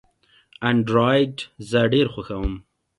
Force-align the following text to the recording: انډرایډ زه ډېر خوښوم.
انډرایډ 0.69 1.35
زه 1.69 1.79
ډېر 1.93 2.07
خوښوم. 2.13 2.53